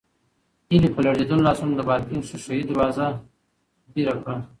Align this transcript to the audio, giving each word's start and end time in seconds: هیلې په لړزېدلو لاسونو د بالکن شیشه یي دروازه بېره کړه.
هیلې 0.69 0.89
په 0.95 0.99
لړزېدلو 1.05 1.45
لاسونو 1.47 1.73
د 1.77 1.81
بالکن 1.89 2.19
شیشه 2.29 2.53
یي 2.57 2.63
دروازه 2.69 3.05
بېره 3.93 4.13
کړه. 4.21 4.35